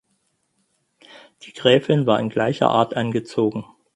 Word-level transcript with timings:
Die 1.43 1.53
Gräfin 1.53 2.07
war 2.07 2.19
in 2.19 2.29
gleicher 2.29 2.71
Art 2.71 2.95
angezogen. 2.97 3.63